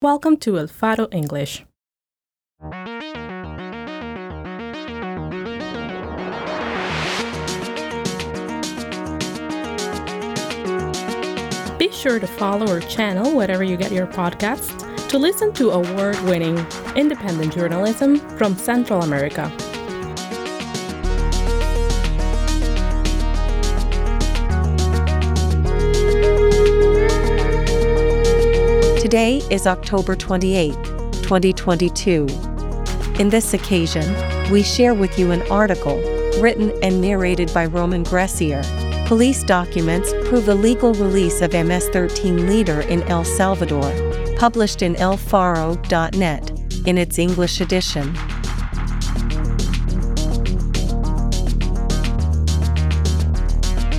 Welcome 0.00 0.36
to 0.42 0.60
El 0.60 0.68
Faro 0.68 1.08
English. 1.10 1.66
Be 11.80 11.90
sure 11.90 12.20
to 12.20 12.28
follow 12.28 12.68
our 12.68 12.78
channel 12.78 13.36
wherever 13.36 13.64
you 13.64 13.76
get 13.76 13.90
your 13.90 14.06
podcasts 14.06 14.70
to 15.08 15.18
listen 15.18 15.52
to 15.54 15.70
award 15.70 16.16
winning 16.20 16.64
independent 16.94 17.52
journalism 17.52 18.20
from 18.38 18.54
Central 18.56 19.02
America. 19.02 19.50
Today 29.08 29.38
is 29.50 29.66
October 29.66 30.14
28, 30.14 30.74
2022. 31.22 32.26
In 33.18 33.30
this 33.30 33.54
occasion, 33.54 34.04
we 34.50 34.62
share 34.62 34.92
with 34.92 35.18
you 35.18 35.30
an 35.30 35.40
article 35.50 35.96
written 36.42 36.70
and 36.82 37.00
narrated 37.00 37.50
by 37.54 37.64
Roman 37.64 38.04
Gressier. 38.04 38.62
Police 39.06 39.44
documents 39.44 40.12
prove 40.28 40.44
the 40.44 40.54
legal 40.54 40.92
release 40.92 41.40
of 41.40 41.54
MS 41.54 41.88
13 41.88 42.46
leader 42.46 42.82
in 42.82 43.02
El 43.04 43.24
Salvador, 43.24 43.90
published 44.36 44.82
in 44.82 44.94
elfaro.net 44.96 46.50
in 46.86 46.98
its 46.98 47.18
English 47.18 47.62
edition. 47.62 48.14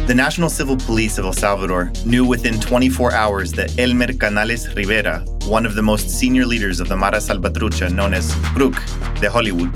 The 0.10 0.16
National 0.16 0.50
Civil 0.50 0.76
Police 0.76 1.20
of 1.20 1.26
El 1.26 1.34
Salvador 1.34 1.92
knew 2.04 2.26
within 2.26 2.60
24 2.60 3.14
hours 3.14 3.52
that 3.52 3.78
Elmer 3.78 4.12
Canales 4.12 4.68
Rivera, 4.74 5.20
one 5.44 5.68
of 5.68 5.76
the 5.76 5.84
most 5.84 6.10
senior 6.10 6.48
leaders 6.48 6.80
of 6.80 6.88
the 6.88 6.98
Mara 6.98 7.18
Salvatrucha 7.18 7.94
known 7.94 8.16
as 8.16 8.34
Crook, 8.56 8.74
de 9.22 9.30
Hollywood, 9.30 9.72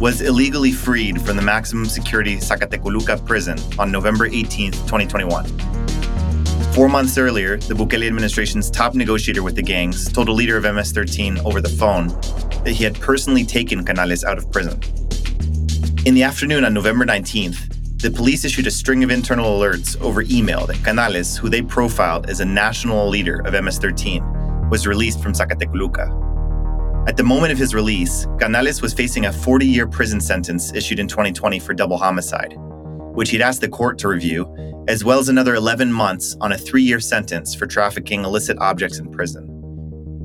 was 0.00 0.22
illegally 0.22 0.72
freed 0.72 1.20
from 1.20 1.36
the 1.36 1.42
maximum 1.42 1.84
security 1.84 2.38
Zacatecoluca 2.38 3.26
prison 3.26 3.58
on 3.78 3.92
November 3.92 4.24
18, 4.24 4.72
2021. 4.72 5.44
Four 6.72 6.88
months 6.88 7.18
earlier, 7.18 7.58
the 7.58 7.74
Bukele 7.74 8.06
administration's 8.06 8.70
top 8.70 8.94
negotiator 8.94 9.42
with 9.42 9.56
the 9.56 9.62
gangs 9.62 10.10
told 10.10 10.30
a 10.30 10.32
leader 10.32 10.56
of 10.56 10.62
MS 10.62 10.92
13 10.92 11.38
over 11.40 11.60
the 11.60 11.68
phone 11.68 12.08
that 12.64 12.72
he 12.72 12.82
had 12.82 12.98
personally 12.98 13.44
taken 13.44 13.84
Canales 13.84 14.24
out 14.24 14.38
of 14.38 14.50
prison. 14.50 14.80
In 16.06 16.14
the 16.14 16.22
afternoon 16.22 16.64
on 16.64 16.72
November 16.72 17.04
19th, 17.04 17.76
the 18.02 18.10
police 18.10 18.46
issued 18.46 18.66
a 18.66 18.70
string 18.70 19.04
of 19.04 19.10
internal 19.10 19.58
alerts 19.58 20.00
over 20.00 20.22
email 20.22 20.64
that 20.66 20.82
Canales, 20.82 21.36
who 21.36 21.50
they 21.50 21.60
profiled 21.60 22.30
as 22.30 22.40
a 22.40 22.44
national 22.46 23.06
leader 23.10 23.42
of 23.44 23.52
MS 23.62 23.76
13, 23.76 24.70
was 24.70 24.86
released 24.86 25.22
from 25.22 25.34
Zacatecoluca. 25.34 27.06
At 27.06 27.18
the 27.18 27.22
moment 27.22 27.52
of 27.52 27.58
his 27.58 27.74
release, 27.74 28.26
Canales 28.38 28.80
was 28.80 28.94
facing 28.94 29.26
a 29.26 29.32
40 29.32 29.66
year 29.66 29.86
prison 29.86 30.18
sentence 30.18 30.72
issued 30.72 30.98
in 30.98 31.08
2020 31.08 31.58
for 31.58 31.74
double 31.74 31.98
homicide, 31.98 32.54
which 33.14 33.28
he'd 33.30 33.42
asked 33.42 33.60
the 33.60 33.68
court 33.68 33.98
to 33.98 34.08
review, 34.08 34.46
as 34.88 35.04
well 35.04 35.18
as 35.18 35.28
another 35.28 35.54
11 35.54 35.92
months 35.92 36.38
on 36.40 36.52
a 36.52 36.58
three 36.58 36.82
year 36.82 37.00
sentence 37.00 37.54
for 37.54 37.66
trafficking 37.66 38.24
illicit 38.24 38.56
objects 38.60 38.98
in 38.98 39.10
prison. 39.10 39.46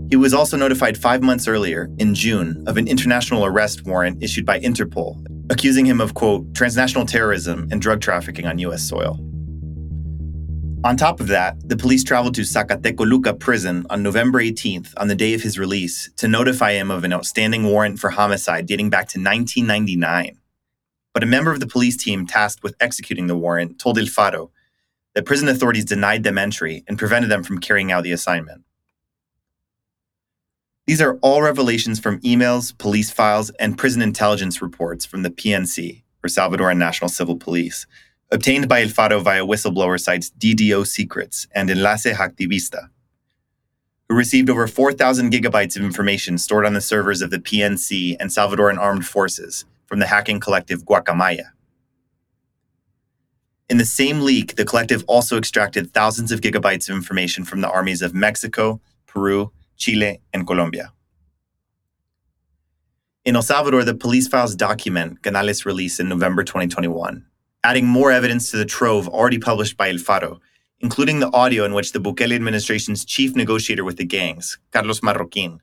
He 0.10 0.16
was 0.16 0.34
also 0.34 0.56
notified 0.56 0.98
five 0.98 1.22
months 1.22 1.46
earlier, 1.46 1.90
in 1.98 2.16
June, 2.16 2.64
of 2.68 2.78
an 2.78 2.88
international 2.88 3.44
arrest 3.44 3.86
warrant 3.86 4.24
issued 4.24 4.46
by 4.46 4.62
Interpol 4.62 5.22
accusing 5.50 5.86
him 5.86 6.02
of, 6.02 6.14
quote, 6.14 6.54
transnational 6.54 7.06
terrorism 7.06 7.68
and 7.72 7.82
drug 7.82 8.02
trafficking 8.02 8.46
on 8.46 8.60
U.S. 8.60 8.88
soil. 8.88 9.20
On 10.84 10.96
top 10.96 11.20
of 11.20 11.28
that, 11.30 11.58
the 11.68 11.76
police 11.76 12.04
traveled 12.04 12.36
to 12.36 12.42
Zacatecoluca 12.42 13.40
prison 13.40 13.88
on 13.90 14.04
November 14.04 14.40
18th, 14.40 14.94
on 14.98 15.08
the 15.08 15.16
day 15.16 15.34
of 15.34 15.42
his 15.42 15.58
release, 15.58 16.12
to 16.18 16.28
notify 16.28 16.74
him 16.74 16.92
of 16.92 17.04
an 17.04 17.12
outstanding 17.12 17.64
warrant 17.64 17.98
for 17.98 18.12
homicide 18.12 18.68
dating 18.68 18.92
back 18.92 19.08
to 19.08 19.20
1999. 19.20 20.38
But 21.12 21.24
a 21.24 21.26
member 21.26 21.52
of 21.52 21.60
the 21.60 21.66
police 21.66 21.98
team 21.98 22.28
tasked 22.28 22.62
with 22.62 22.76
executing 22.80 23.26
the 23.26 23.36
warrant 23.36 23.80
told 23.80 23.98
El 23.98 24.06
Faro 24.06 24.52
that 25.16 25.26
prison 25.26 25.48
authorities 25.48 25.86
denied 25.86 26.24
them 26.24 26.38
entry 26.38 26.84
and 26.88 27.00
prevented 27.00 27.32
them 27.32 27.42
from 27.42 27.58
carrying 27.58 27.92
out 27.92 28.04
the 28.04 28.12
assignment. 28.12 28.64
These 30.88 31.02
are 31.02 31.18
all 31.24 31.42
revelations 31.42 32.00
from 32.00 32.20
emails, 32.22 32.78
police 32.78 33.10
files, 33.10 33.50
and 33.60 33.78
prison 33.78 34.04
intelligence 34.04 34.62
reports 34.62 35.04
from 35.04 35.24
the 35.24 35.32
PNC, 35.32 36.04
or 36.24 36.28
Salvadoran 36.28 36.78
National 36.78 37.10
Civil 37.10 37.38
Police, 37.38 37.88
obtained 38.32 38.68
by 38.68 38.84
El 38.84 38.90
Faro 38.90 39.20
via 39.20 39.44
whistleblower 39.44 40.00
sites 40.00 40.32
DDO 40.38 40.86
Secrets 40.86 41.48
and 41.56 41.72
Enlace 41.72 42.06
Hacktivista, 42.06 42.90
who 44.08 44.16
received 44.16 44.48
over 44.48 44.68
4,000 44.68 45.32
gigabytes 45.34 45.76
of 45.76 45.84
information 45.84 46.38
stored 46.38 46.68
on 46.68 46.74
the 46.74 46.82
servers 46.82 47.24
of 47.24 47.32
the 47.32 47.40
PNC 47.40 48.16
and 48.20 48.30
Salvadoran 48.30 48.78
Armed 48.78 49.08
Forces 49.08 49.66
from 49.88 49.98
the 49.98 50.08
hacking 50.08 50.40
collective 50.40 50.86
Guacamaya. 50.86 51.50
In 53.68 53.78
the 53.78 53.86
same 53.86 54.22
leak, 54.22 54.56
the 54.56 54.66
collective 54.66 55.04
also 55.08 55.40
extracted 55.40 55.92
thousands 55.92 56.32
of 56.32 56.42
gigabytes 56.42 56.88
of 56.88 56.96
information 56.96 57.44
from 57.44 57.62
the 57.62 57.70
armies 57.72 58.04
of 58.04 58.14
Mexico, 58.14 58.80
Peru, 59.08 59.52
Chile, 59.78 60.22
and 60.34 60.46
Colombia. 60.48 60.92
In 63.26 63.36
El 63.36 63.42
Salvador, 63.42 63.84
the 63.84 63.96
police 63.96 64.28
files 64.28 64.56
document 64.56 65.24
Canales' 65.24 65.66
release 65.66 66.00
in 66.00 66.08
November 66.08 66.44
2021, 66.44 67.26
adding 67.64 67.88
more 67.88 68.12
evidence 68.12 68.52
to 68.52 68.58
the 68.58 68.66
trove 68.66 69.08
already 69.08 69.40
published 69.40 69.78
by 69.78 69.90
El 69.90 69.98
Faro, 69.98 70.40
including 70.80 71.20
the 71.20 71.34
audio 71.34 71.66
in 71.66 71.74
which 71.74 71.92
the 71.92 72.00
Bukele 72.00 72.36
administration's 72.36 73.04
chief 73.04 73.36
negotiator 73.36 73.84
with 73.84 73.98
the 73.98 74.06
gangs, 74.06 74.60
Carlos 74.72 75.00
Marroquin, 75.00 75.60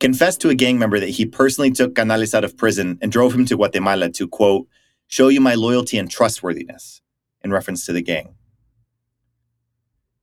confessed 0.00 0.40
to 0.40 0.48
a 0.48 0.54
gang 0.54 0.78
member 0.78 0.98
that 0.98 1.10
he 1.10 1.24
personally 1.24 1.70
took 1.70 1.94
Canales 1.94 2.34
out 2.34 2.44
of 2.44 2.56
prison 2.56 2.98
and 3.00 3.12
drove 3.12 3.34
him 3.34 3.46
to 3.46 3.56
Guatemala 3.56 4.10
to, 4.10 4.26
quote, 4.26 4.66
show 5.06 5.28
you 5.28 5.40
my 5.40 5.54
loyalty 5.54 5.98
and 5.98 6.10
trustworthiness, 6.10 7.00
in 7.42 7.52
reference 7.52 7.86
to 7.86 7.92
the 7.92 8.02
gang. 8.02 8.34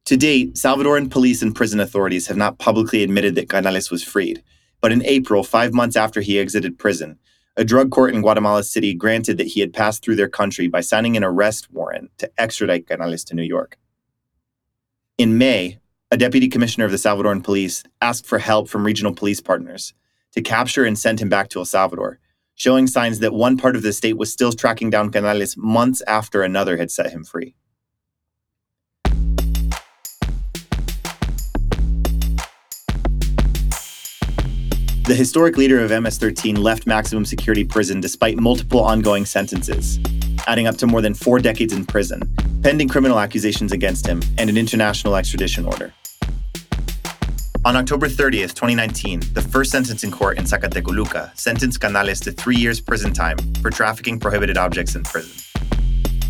To 0.05 0.17
date, 0.17 0.55
Salvadoran 0.55 1.09
police 1.09 1.41
and 1.41 1.55
prison 1.55 1.79
authorities 1.79 2.27
have 2.27 2.35
not 2.35 2.59
publicly 2.59 3.03
admitted 3.03 3.35
that 3.35 3.47
Canales 3.47 3.89
was 3.89 4.03
freed. 4.03 4.43
But 4.81 4.91
in 4.91 5.05
April, 5.05 5.43
five 5.43 5.73
months 5.73 5.95
after 5.95 6.19
he 6.19 6.39
exited 6.39 6.77
prison, 6.77 7.17
a 7.55 7.63
drug 7.63 7.89
court 7.89 8.13
in 8.13 8.21
Guatemala 8.21 8.63
City 8.63 8.93
granted 8.93 9.37
that 9.37 9.47
he 9.47 9.61
had 9.61 9.71
passed 9.71 10.03
through 10.03 10.17
their 10.17 10.27
country 10.27 10.67
by 10.67 10.81
signing 10.81 11.15
an 11.15 11.23
arrest 11.23 11.71
warrant 11.71 12.11
to 12.17 12.29
extradite 12.37 12.85
Canales 12.87 13.23
to 13.25 13.35
New 13.35 13.43
York. 13.43 13.77
In 15.17 15.37
May, 15.37 15.79
a 16.11 16.17
deputy 16.17 16.49
commissioner 16.49 16.83
of 16.83 16.91
the 16.91 16.97
Salvadoran 16.97 17.43
police 17.43 17.83
asked 18.01 18.25
for 18.25 18.39
help 18.39 18.67
from 18.67 18.85
regional 18.85 19.13
police 19.13 19.39
partners 19.39 19.93
to 20.33 20.41
capture 20.41 20.83
and 20.83 20.99
send 20.99 21.21
him 21.21 21.29
back 21.29 21.47
to 21.49 21.59
El 21.59 21.65
Salvador, 21.65 22.19
showing 22.55 22.87
signs 22.87 23.19
that 23.19 23.33
one 23.33 23.55
part 23.55 23.77
of 23.77 23.83
the 23.83 23.93
state 23.93 24.17
was 24.17 24.33
still 24.33 24.51
tracking 24.51 24.89
down 24.89 25.11
Canales 25.11 25.55
months 25.55 26.01
after 26.07 26.41
another 26.41 26.75
had 26.75 26.91
set 26.91 27.11
him 27.11 27.23
free. 27.23 27.55
The 35.05 35.15
historic 35.15 35.57
leader 35.57 35.81
of 35.81 35.91
MS 35.91 36.17
13 36.17 36.55
left 36.55 36.87
maximum 36.87 37.25
security 37.25 37.65
prison 37.65 37.99
despite 37.99 38.37
multiple 38.37 38.79
ongoing 38.79 39.25
sentences, 39.25 39.99
adding 40.47 40.65
up 40.65 40.77
to 40.77 40.87
more 40.87 41.01
than 41.01 41.13
four 41.13 41.39
decades 41.39 41.73
in 41.73 41.85
prison, 41.85 42.21
pending 42.63 42.87
criminal 42.87 43.19
accusations 43.19 43.73
against 43.73 44.07
him, 44.07 44.21
and 44.37 44.49
an 44.49 44.55
international 44.55 45.17
extradition 45.17 45.65
order. 45.65 45.93
On 47.65 47.75
October 47.75 48.07
30th, 48.07 48.53
2019, 48.53 49.19
the 49.33 49.41
first 49.41 49.71
sentencing 49.71 50.09
court 50.09 50.37
in 50.37 50.45
Zacatecoluca 50.45 51.37
sentenced 51.37 51.81
Canales 51.81 52.21
to 52.21 52.31
three 52.31 52.55
years 52.55 52.79
prison 52.79 53.11
time 53.11 53.35
for 53.61 53.71
trafficking 53.71 54.21
prohibited 54.21 54.57
objects 54.57 54.95
in 54.95 55.03
prison. 55.03 55.37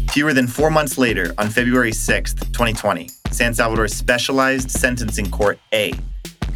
Fewer 0.09 0.33
than 0.33 0.47
four 0.47 0.71
months 0.71 0.97
later, 0.97 1.35
on 1.37 1.51
February 1.51 1.91
6th, 1.91 2.39
2020, 2.53 3.07
San 3.29 3.53
Salvador's 3.53 3.93
Specialized 3.93 4.71
Sentencing 4.71 5.29
Court 5.29 5.59
A 5.73 5.93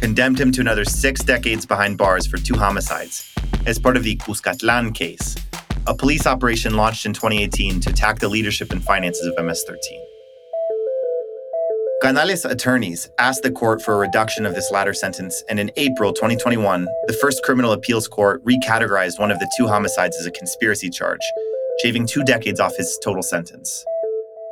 condemned 0.00 0.40
him 0.40 0.52
to 0.52 0.60
another 0.60 0.84
six 0.84 1.22
decades 1.22 1.66
behind 1.66 1.98
bars 1.98 2.26
for 2.26 2.38
two 2.38 2.54
homicides 2.54 3.28
as 3.66 3.78
part 3.78 3.96
of 3.96 4.02
the 4.02 4.16
Cuscatlan 4.16 4.94
case, 4.94 5.36
a 5.86 5.94
police 5.94 6.26
operation 6.26 6.76
launched 6.76 7.04
in 7.04 7.12
2018 7.12 7.80
to 7.80 7.90
attack 7.90 8.18
the 8.18 8.28
leadership 8.28 8.72
and 8.72 8.82
finances 8.82 9.26
of 9.26 9.44
MS 9.44 9.62
13. 9.66 10.00
Canales' 12.00 12.44
attorneys 12.44 13.10
asked 13.18 13.42
the 13.42 13.50
court 13.50 13.82
for 13.82 13.94
a 13.94 13.98
reduction 13.98 14.46
of 14.46 14.54
this 14.54 14.70
latter 14.70 14.94
sentence, 14.94 15.42
and 15.48 15.58
in 15.58 15.70
April 15.76 16.12
2021, 16.12 16.86
the 17.06 17.12
First 17.14 17.42
Criminal 17.42 17.72
Appeals 17.72 18.06
Court 18.08 18.42
recategorized 18.44 19.18
one 19.18 19.30
of 19.30 19.38
the 19.38 19.50
two 19.58 19.66
homicides 19.66 20.16
as 20.16 20.24
a 20.24 20.30
conspiracy 20.30 20.88
charge, 20.88 21.20
shaving 21.82 22.06
two 22.06 22.22
decades 22.24 22.60
off 22.60 22.76
his 22.76 22.98
total 23.02 23.22
sentence. 23.22 23.84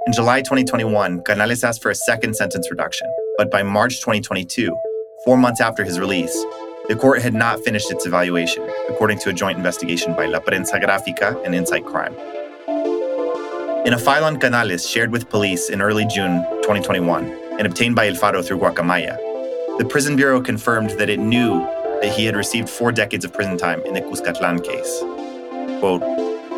In 0.06 0.12
July 0.12 0.40
2021, 0.40 1.22
Canales 1.22 1.64
asked 1.64 1.82
for 1.82 1.90
a 1.90 1.94
second 1.94 2.36
sentence 2.36 2.70
reduction, 2.70 3.06
but 3.38 3.50
by 3.50 3.62
March 3.62 4.00
2022, 4.00 4.76
Four 5.26 5.36
months 5.36 5.60
after 5.60 5.82
his 5.82 5.98
release, 5.98 6.32
the 6.86 6.94
court 6.94 7.20
had 7.20 7.34
not 7.34 7.58
finished 7.64 7.90
its 7.90 8.06
evaluation, 8.06 8.62
according 8.88 9.18
to 9.18 9.30
a 9.30 9.32
joint 9.32 9.58
investigation 9.58 10.14
by 10.14 10.26
La 10.26 10.38
Prensa 10.38 10.80
Grafica 10.80 11.44
and 11.44 11.52
Insight 11.52 11.84
Crime. 11.84 12.14
In 13.84 13.92
a 13.92 13.98
file 13.98 14.24
on 14.24 14.38
Canales 14.38 14.88
shared 14.88 15.10
with 15.10 15.28
police 15.28 15.68
in 15.68 15.82
early 15.82 16.06
June 16.06 16.44
2021 16.62 17.24
and 17.58 17.66
obtained 17.66 17.96
by 17.96 18.06
El 18.06 18.14
Faro 18.14 18.40
through 18.40 18.58
Guacamaya, 18.58 19.16
the 19.78 19.84
prison 19.84 20.14
bureau 20.14 20.40
confirmed 20.40 20.90
that 20.90 21.10
it 21.10 21.18
knew 21.18 21.58
that 22.02 22.12
he 22.12 22.24
had 22.24 22.36
received 22.36 22.70
four 22.70 22.92
decades 22.92 23.24
of 23.24 23.32
prison 23.32 23.58
time 23.58 23.80
in 23.84 23.94
the 23.94 24.02
Cuscatlan 24.02 24.62
case. 24.62 25.00
Quote, 25.80 26.02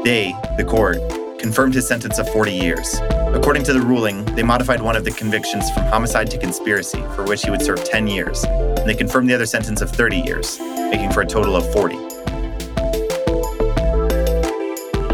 they, 0.05 0.35
the 0.59 0.65
court, 0.65 0.99
confirmed 1.39 1.75
his 1.75 1.87
sentence 1.87 2.19
of 2.19 2.29
40 2.31 2.53
years. 2.53 2.97
According 3.35 3.63
to 3.65 3.73
the 3.73 3.81
ruling, 3.81 4.25
they 4.35 4.43
modified 4.43 4.81
one 4.81 4.97
of 4.97 5.05
the 5.05 5.11
convictions 5.11 5.71
from 5.71 5.85
homicide 5.85 6.31
to 6.31 6.39
conspiracy, 6.39 7.01
for 7.15 7.25
which 7.25 7.43
he 7.43 7.51
would 7.51 7.63
serve 7.63 7.85
10 7.85 8.07
years, 8.07 8.45
and 8.45 8.89
they 8.89 8.95
confirmed 8.95 9.31
the 9.31 9.35
other 9.35 9.47
sentence 9.47 9.81
of 9.81 9.91
30 9.91 10.19
years, 10.19 10.59
making 10.61 11.11
for 11.13 11.23
a 11.23 11.27
total 11.27 11.57
of 11.57 11.71
40. 11.73 11.97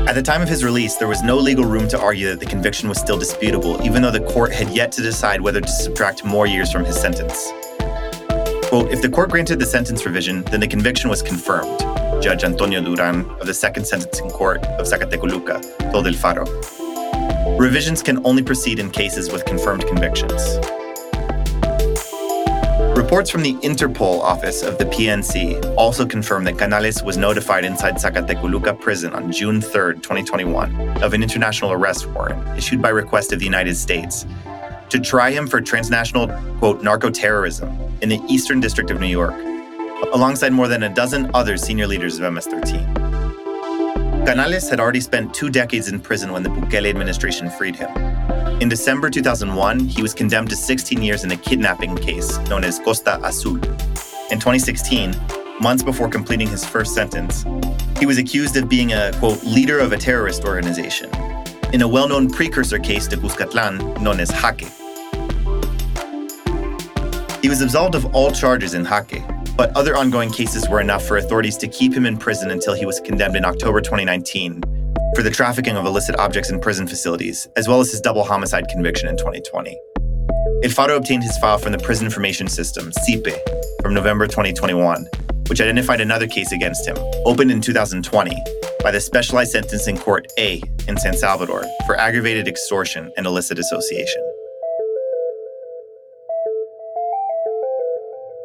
At 0.07 0.15
the 0.15 0.23
time 0.23 0.43
of 0.43 0.49
his 0.49 0.63
release, 0.63 0.97
there 0.97 1.09
was 1.09 1.23
no 1.23 1.37
legal 1.37 1.65
room 1.65 1.89
to 1.89 2.01
argue 2.01 2.29
that 2.29 2.39
the 2.39 2.47
conviction 2.47 2.89
was 2.89 2.99
still 2.99 3.19
disputable, 3.19 3.83
even 3.85 4.01
though 4.01 4.13
the 4.13 4.21
court 4.21 4.53
had 4.53 4.69
yet 4.71 4.93
to 4.93 5.03
decide 5.03 5.41
whether 5.41 5.61
to 5.61 5.69
subtract 5.69 6.25
more 6.25 6.47
years 6.47 6.71
from 6.71 6.85
his 6.85 7.01
sentence. 7.01 7.51
Quote, 8.75 8.91
if 8.91 9.01
the 9.01 9.09
court 9.09 9.31
granted 9.31 9.61
the 9.61 9.67
sentence 9.67 10.05
revision, 10.05 10.43
then 10.51 10.59
the 10.59 10.67
conviction 10.67 11.09
was 11.09 11.23
confirmed, 11.23 11.79
Judge 12.21 12.43
Antonio 12.43 12.83
Duran 12.83 13.25
of 13.39 13.47
the 13.47 13.55
Second 13.55 13.87
Sentencing 13.87 14.29
Court 14.31 14.65
of 14.65 14.85
Zacatecoluca 14.85 15.93
told 15.93 16.09
El 16.09 16.15
Faro. 16.15 16.45
Revisions 17.57 18.03
can 18.03 18.21
only 18.27 18.43
proceed 18.43 18.81
in 18.81 18.91
cases 18.91 19.31
with 19.31 19.45
confirmed 19.45 19.87
convictions. 19.87 20.57
Reports 22.99 23.31
from 23.31 23.43
the 23.43 23.55
Interpol 23.63 24.19
office 24.19 24.65
of 24.65 24.77
the 24.79 24.87
PNC 24.87 25.77
also 25.77 26.05
confirm 26.05 26.43
that 26.43 26.59
Canales 26.59 27.01
was 27.01 27.17
notified 27.17 27.65
inside 27.65 27.95
Zacatecoluca 27.95 28.81
prison 28.81 29.15
on 29.15 29.31
June 29.31 29.61
3, 29.61 29.95
2021, 30.01 31.01
of 31.01 31.15
an 31.15 31.23
international 31.23 31.71
arrest 31.71 32.09
warrant 32.09 32.59
issued 32.59 32.83
by 32.83 32.89
request 32.89 33.33
of 33.33 33.39
the 33.39 33.45
United 33.45 33.77
States 33.77 34.27
to 34.89 34.99
try 34.99 35.31
him 35.31 35.47
for 35.47 35.61
transnational, 35.61 36.27
quote, 36.59 36.83
narco-terrorism 36.83 37.94
in 38.05 38.11
the 38.11 38.21
Eastern 38.29 38.61
District 38.61 38.91
of 38.91 39.01
New 39.01 39.07
York, 39.07 39.35
alongside 40.13 40.53
more 40.53 40.69
than 40.69 40.83
a 40.83 40.95
dozen 40.95 41.31
other 41.33 41.57
senior 41.57 41.87
leaders 41.87 42.19
of 42.21 42.31
MS-13. 42.31 44.27
Canales 44.27 44.69
had 44.69 44.79
already 44.79 45.01
spent 45.01 45.33
two 45.33 45.49
decades 45.49 45.89
in 45.89 45.99
prison 45.99 46.31
when 46.31 46.43
the 46.43 46.51
Bukele 46.51 46.91
administration 46.91 47.49
freed 47.49 47.75
him. 47.75 47.91
In 48.61 48.69
December 48.69 49.09
2001, 49.09 49.81
he 49.81 50.03
was 50.03 50.13
condemned 50.13 50.51
to 50.51 50.57
16 50.57 51.01
years 51.03 51.25
in 51.25 51.33
a 51.33 51.37
kidnapping 51.39 51.97
case 51.97 52.37
known 52.41 52.63
as 52.63 52.79
Costa 52.79 53.19
Azul. 53.25 53.57
In 54.31 54.39
2016, 54.39 55.17
months 55.63 55.83
before 55.83 56.11
completing 56.11 56.49
his 56.49 56.63
first 56.63 56.95
sentence, 56.95 57.47
he 57.99 58.05
was 58.05 58.19
accused 58.19 58.55
of 58.59 58.69
being 58.69 58.93
a, 58.93 59.13
quote, 59.15 59.43
leader 59.45 59.79
of 59.79 59.93
a 59.93 59.97
terrorist 59.97 60.45
organization 60.45 61.09
in 61.73 61.81
a 61.81 61.89
well 61.89 62.07
known 62.07 62.29
precursor 62.29 62.79
case 62.79 63.09
to 63.09 63.17
Cuscatlan 63.17 63.99
known 64.03 64.21
as 64.21 64.31
Jaque. 64.31 64.84
He 67.45 67.51
was 67.51 67.61
absolved 67.61 67.95
of 67.95 68.07
all 68.15 68.31
charges 68.31 68.73
in 68.73 68.87
Jaque, 68.87 69.23
but 69.55 69.71
other 69.77 69.99
ongoing 69.99 70.31
cases 70.31 70.67
were 70.67 70.81
enough 70.81 71.05
for 71.05 71.19
authorities 71.19 71.59
to 71.59 71.69
keep 71.69 71.93
him 71.93 72.07
in 72.07 72.17
prison 72.17 72.51
until 72.51 72.73
he 72.73 72.87
was 72.87 73.01
condemned 73.01 73.37
in 73.37 73.45
October 73.45 73.83
2019 73.83 74.63
for 75.15 75.23
the 75.23 75.31
trafficking 75.31 75.77
of 75.77 75.85
illicit 75.85 76.19
objects 76.19 76.49
in 76.49 76.59
prison 76.59 76.87
facilities, 76.87 77.47
as 77.55 77.69
well 77.69 77.81
as 77.81 77.91
his 77.91 78.01
double 78.01 78.25
homicide 78.25 78.67
conviction 78.69 79.11
in 79.11 79.19
2020. 79.19 79.79
El 80.63 80.71
Faro 80.71 80.97
obtained 80.97 81.23
his 81.23 81.37
file 81.37 81.59
from 81.59 81.73
the 81.73 81.79
Prison 81.81 82.07
Information 82.07 82.49
System, 82.49 82.91
CIPE, 83.05 83.37
from 83.83 83.93
November 83.93 84.27
2021, 84.27 85.07
which 85.51 85.61
identified 85.61 86.01
another 86.01 86.27
case 86.27 86.51
against 86.51 86.89
him, 86.89 86.97
opened 87.27 87.51
in 87.51 87.61
2020 87.61 88.35
by 88.83 88.91
the 88.91 89.03
Specialized 89.03 89.51
Sentencing 89.51 89.99
Court 89.99 90.27
A 90.39 90.63
in 90.89 90.97
San 90.97 91.15
Salvador 91.15 91.63
for 91.85 92.01
aggravated 92.01 92.49
extortion 92.49 93.13
and 93.19 93.27
illicit 93.27 93.59
association. 93.59 94.24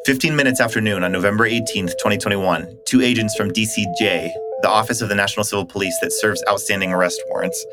15 0.06 0.34
minutes 0.34 0.60
after 0.60 0.80
noon 0.80 1.04
on 1.04 1.12
November 1.12 1.44
18, 1.44 1.88
2021, 1.88 2.78
two 2.86 3.02
agents 3.02 3.36
from 3.36 3.50
DCJ, 3.50 4.32
the 4.62 4.68
Office 4.68 5.02
of 5.02 5.10
the 5.10 5.14
National 5.14 5.44
Civil 5.44 5.66
Police 5.66 5.98
that 6.00 6.10
serves 6.10 6.42
outstanding 6.48 6.90
arrest 6.90 7.20
warrants, 7.28 7.66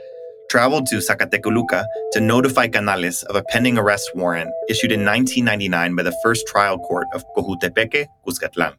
traveled 0.49 0.87
to 0.87 0.97
Zacatecoluca 0.97 1.85
to 2.11 2.19
notify 2.19 2.67
Canales 2.67 3.23
of 3.23 3.37
a 3.37 3.43
pending 3.43 3.77
arrest 3.77 4.11
warrant 4.13 4.51
issued 4.67 4.91
in 4.91 5.05
1999 5.05 5.95
by 5.95 6.03
the 6.03 6.17
first 6.21 6.45
trial 6.47 6.77
court 6.77 7.07
of 7.13 7.23
Cojutepeque, 7.37 8.07
Cuscatlan. 8.27 8.75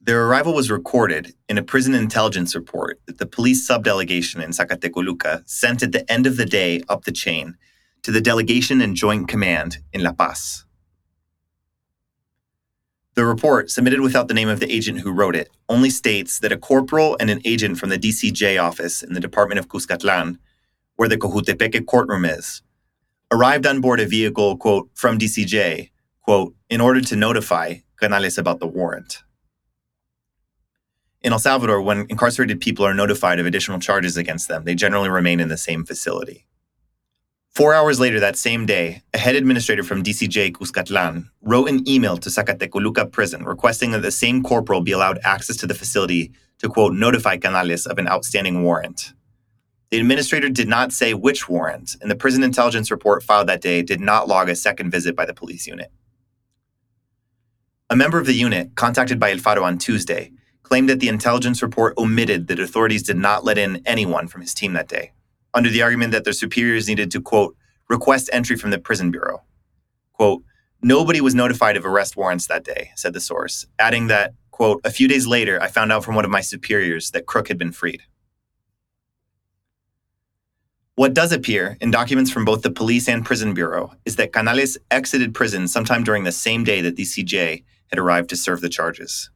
Their 0.00 0.26
arrival 0.26 0.54
was 0.54 0.70
recorded 0.70 1.34
in 1.48 1.58
a 1.58 1.64
prison 1.64 1.92
intelligence 1.92 2.54
report 2.54 3.00
that 3.06 3.18
the 3.18 3.26
police 3.26 3.68
subdelegation 3.68 4.40
in 4.40 4.50
Zacatecoluca 4.50 5.42
sent 5.48 5.82
at 5.82 5.90
the 5.90 6.08
end 6.10 6.28
of 6.28 6.36
the 6.36 6.46
day 6.46 6.82
up 6.88 7.04
the 7.04 7.10
chain 7.10 7.56
to 8.04 8.12
the 8.12 8.20
delegation 8.20 8.80
and 8.80 8.94
joint 8.94 9.26
command 9.26 9.78
in 9.92 10.04
La 10.04 10.12
Paz. 10.12 10.64
The 13.18 13.26
report, 13.26 13.68
submitted 13.68 14.00
without 14.00 14.28
the 14.28 14.34
name 14.34 14.48
of 14.48 14.60
the 14.60 14.72
agent 14.72 15.00
who 15.00 15.10
wrote 15.10 15.34
it, 15.34 15.50
only 15.68 15.90
states 15.90 16.38
that 16.38 16.52
a 16.52 16.56
corporal 16.56 17.16
and 17.18 17.28
an 17.30 17.40
agent 17.44 17.76
from 17.76 17.88
the 17.88 17.98
DCJ 17.98 18.62
office 18.62 19.02
in 19.02 19.12
the 19.12 19.18
Department 19.18 19.58
of 19.58 19.66
Cuscatlan, 19.66 20.38
where 20.94 21.08
the 21.08 21.16
Cojutepeque 21.16 21.84
courtroom 21.84 22.24
is, 22.24 22.62
arrived 23.32 23.66
on 23.66 23.80
board 23.80 23.98
a 23.98 24.06
vehicle, 24.06 24.56
quote, 24.56 24.88
from 24.94 25.18
DCJ, 25.18 25.90
quote, 26.20 26.54
in 26.70 26.80
order 26.80 27.00
to 27.00 27.16
notify 27.16 27.78
Canales 27.96 28.38
about 28.38 28.60
the 28.60 28.68
warrant. 28.68 29.24
In 31.20 31.32
El 31.32 31.40
Salvador, 31.40 31.82
when 31.82 32.06
incarcerated 32.08 32.60
people 32.60 32.86
are 32.86 32.94
notified 32.94 33.40
of 33.40 33.46
additional 33.46 33.80
charges 33.80 34.16
against 34.16 34.46
them, 34.46 34.62
they 34.62 34.76
generally 34.76 35.08
remain 35.08 35.40
in 35.40 35.48
the 35.48 35.56
same 35.56 35.84
facility. 35.84 36.46
Four 37.58 37.74
hours 37.74 37.98
later 37.98 38.20
that 38.20 38.36
same 38.36 38.66
day, 38.66 39.02
a 39.12 39.18
head 39.18 39.34
administrator 39.34 39.82
from 39.82 40.04
DCJ 40.04 40.52
Cuscatlan 40.52 41.28
wrote 41.42 41.68
an 41.68 41.88
email 41.88 42.16
to 42.16 42.28
Zacatecoluca 42.30 43.10
prison 43.10 43.44
requesting 43.44 43.90
that 43.90 44.02
the 44.02 44.12
same 44.12 44.44
corporal 44.44 44.80
be 44.80 44.92
allowed 44.92 45.18
access 45.24 45.56
to 45.56 45.66
the 45.66 45.74
facility 45.74 46.30
to, 46.58 46.68
quote, 46.68 46.92
notify 46.92 47.36
Canales 47.36 47.84
of 47.86 47.98
an 47.98 48.06
outstanding 48.06 48.62
warrant. 48.62 49.12
The 49.90 49.98
administrator 49.98 50.48
did 50.50 50.68
not 50.68 50.92
say 50.92 51.14
which 51.14 51.48
warrant, 51.48 51.96
and 52.00 52.08
the 52.08 52.14
prison 52.14 52.44
intelligence 52.44 52.92
report 52.92 53.24
filed 53.24 53.48
that 53.48 53.60
day 53.60 53.82
did 53.82 54.00
not 54.00 54.28
log 54.28 54.48
a 54.48 54.54
second 54.54 54.92
visit 54.92 55.16
by 55.16 55.24
the 55.24 55.34
police 55.34 55.66
unit. 55.66 55.90
A 57.90 57.96
member 57.96 58.20
of 58.20 58.26
the 58.26 58.34
unit, 58.34 58.76
contacted 58.76 59.18
by 59.18 59.32
El 59.32 59.38
Faro 59.38 59.64
on 59.64 59.78
Tuesday, 59.78 60.30
claimed 60.62 60.88
that 60.90 61.00
the 61.00 61.08
intelligence 61.08 61.60
report 61.62 61.96
omitted 61.96 62.46
that 62.46 62.60
authorities 62.60 63.02
did 63.02 63.16
not 63.16 63.44
let 63.44 63.58
in 63.58 63.82
anyone 63.84 64.28
from 64.28 64.42
his 64.42 64.54
team 64.54 64.74
that 64.74 64.86
day 64.86 65.10
under 65.54 65.70
the 65.70 65.82
argument 65.82 66.12
that 66.12 66.24
their 66.24 66.32
superiors 66.32 66.88
needed 66.88 67.10
to, 67.12 67.20
quote, 67.20 67.56
request 67.88 68.28
entry 68.32 68.56
from 68.56 68.70
the 68.70 68.78
prison 68.78 69.10
bureau. 69.10 69.42
Quote, 70.12 70.42
nobody 70.82 71.20
was 71.20 71.34
notified 71.34 71.76
of 71.76 71.86
arrest 71.86 72.16
warrants 72.16 72.46
that 72.46 72.64
day, 72.64 72.90
said 72.96 73.12
the 73.12 73.20
source, 73.20 73.66
adding 73.78 74.08
that, 74.08 74.34
quote, 74.50 74.80
a 74.84 74.90
few 74.90 75.08
days 75.08 75.26
later, 75.26 75.60
I 75.62 75.68
found 75.68 75.92
out 75.92 76.04
from 76.04 76.14
one 76.14 76.24
of 76.24 76.30
my 76.30 76.40
superiors 76.40 77.10
that 77.12 77.26
Crook 77.26 77.48
had 77.48 77.58
been 77.58 77.72
freed. 77.72 78.02
What 80.96 81.14
does 81.14 81.30
appear 81.30 81.76
in 81.80 81.92
documents 81.92 82.28
from 82.28 82.44
both 82.44 82.62
the 82.62 82.72
police 82.72 83.08
and 83.08 83.24
prison 83.24 83.54
bureau 83.54 83.92
is 84.04 84.16
that 84.16 84.32
Canales 84.32 84.76
exited 84.90 85.32
prison 85.32 85.68
sometime 85.68 86.02
during 86.02 86.24
the 86.24 86.32
same 86.32 86.64
day 86.64 86.80
that 86.80 86.96
DCJ 86.96 87.62
had 87.90 87.98
arrived 88.00 88.28
to 88.30 88.36
serve 88.36 88.60
the 88.60 88.68
charges. 88.68 89.30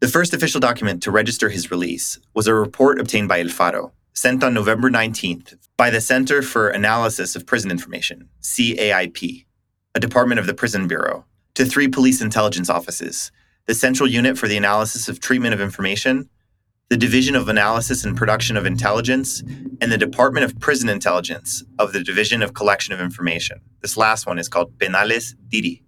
The 0.00 0.08
first 0.08 0.34
official 0.34 0.60
document 0.60 1.02
to 1.04 1.10
register 1.10 1.48
his 1.48 1.70
release 1.70 2.18
was 2.34 2.46
a 2.46 2.52
report 2.52 3.00
obtained 3.00 3.28
by 3.28 3.40
El 3.40 3.48
Faro, 3.48 3.92
sent 4.14 4.44
on 4.44 4.54
November 4.54 4.90
19th 4.90 5.56
by 5.76 5.90
the 5.90 6.00
Center 6.00 6.42
for 6.42 6.68
Analysis 6.68 7.34
of 7.34 7.46
Prison 7.46 7.70
Information, 7.70 8.28
CAIP, 8.42 9.46
a 9.94 10.00
department 10.00 10.38
of 10.38 10.46
the 10.46 10.54
Prison 10.54 10.86
Bureau, 10.86 11.24
to 11.54 11.64
three 11.64 11.88
police 11.88 12.20
intelligence 12.20 12.70
offices 12.70 13.30
the 13.66 13.74
Central 13.74 14.08
Unit 14.08 14.36
for 14.36 14.48
the 14.48 14.56
Analysis 14.56 15.08
of 15.08 15.20
Treatment 15.20 15.54
of 15.54 15.60
Information, 15.60 16.28
the 16.88 16.96
Division 16.96 17.36
of 17.36 17.48
Analysis 17.48 18.04
and 18.04 18.16
Production 18.16 18.56
of 18.56 18.66
Intelligence, 18.66 19.40
and 19.80 19.90
the 19.90 19.96
Department 19.96 20.44
of 20.44 20.58
Prison 20.58 20.88
Intelligence 20.88 21.62
of 21.78 21.92
the 21.92 22.02
Division 22.02 22.42
of 22.42 22.54
Collection 22.54 22.92
of 22.92 23.00
Information. 23.00 23.60
This 23.80 23.96
last 23.96 24.26
one 24.26 24.38
is 24.38 24.48
called 24.48 24.76
Penales 24.78 25.34
Diri. 25.48 25.82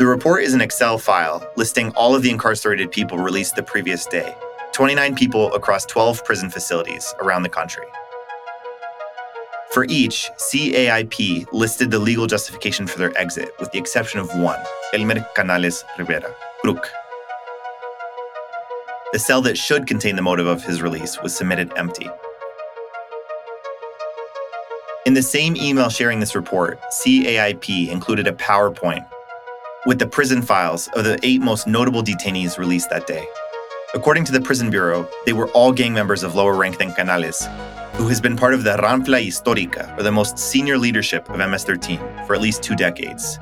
The 0.00 0.06
report 0.06 0.44
is 0.44 0.54
an 0.54 0.62
Excel 0.62 0.96
file 0.96 1.46
listing 1.56 1.90
all 1.90 2.14
of 2.14 2.22
the 2.22 2.30
incarcerated 2.30 2.90
people 2.90 3.18
released 3.18 3.54
the 3.54 3.62
previous 3.62 4.06
day 4.06 4.34
29 4.72 5.14
people 5.14 5.52
across 5.52 5.84
12 5.84 6.24
prison 6.24 6.48
facilities 6.48 7.14
around 7.20 7.42
the 7.42 7.50
country. 7.50 7.84
For 9.74 9.84
each, 9.90 10.30
CAIP 10.38 11.52
listed 11.52 11.90
the 11.90 11.98
legal 11.98 12.26
justification 12.26 12.86
for 12.86 12.98
their 12.98 13.14
exit, 13.18 13.50
with 13.60 13.70
the 13.72 13.78
exception 13.78 14.20
of 14.20 14.34
one, 14.40 14.58
Elmer 14.94 15.22
Canales 15.34 15.84
Rivera, 15.98 16.34
Crook. 16.62 16.90
The 19.12 19.18
cell 19.18 19.42
that 19.42 19.58
should 19.58 19.86
contain 19.86 20.16
the 20.16 20.22
motive 20.22 20.46
of 20.46 20.64
his 20.64 20.80
release 20.80 21.20
was 21.20 21.36
submitted 21.36 21.74
empty. 21.76 22.08
In 25.04 25.12
the 25.12 25.22
same 25.22 25.58
email 25.58 25.90
sharing 25.90 26.20
this 26.20 26.34
report, 26.34 26.80
CAIP 26.90 27.90
included 27.90 28.26
a 28.26 28.32
PowerPoint 28.32 29.06
with 29.86 29.98
the 29.98 30.06
prison 30.06 30.42
files 30.42 30.88
of 30.94 31.04
the 31.04 31.18
eight 31.22 31.40
most 31.40 31.66
notable 31.66 32.02
detainees 32.02 32.58
released 32.58 32.90
that 32.90 33.06
day. 33.06 33.26
According 33.94 34.24
to 34.26 34.32
the 34.32 34.40
Prison 34.40 34.70
Bureau, 34.70 35.08
they 35.26 35.32
were 35.32 35.48
all 35.48 35.72
gang 35.72 35.92
members 35.92 36.22
of 36.22 36.34
lower 36.34 36.54
rank 36.54 36.78
than 36.78 36.92
Canales, 36.92 37.48
who 37.94 38.06
has 38.06 38.20
been 38.20 38.36
part 38.36 38.54
of 38.54 38.62
the 38.62 38.76
Ranfla 38.76 39.26
Histórica, 39.26 39.98
or 39.98 40.02
the 40.02 40.12
most 40.12 40.38
senior 40.38 40.78
leadership 40.78 41.28
of 41.28 41.38
MS 41.38 41.64
13, 41.64 41.98
for 42.26 42.34
at 42.34 42.40
least 42.40 42.62
two 42.62 42.76
decades. 42.76 43.38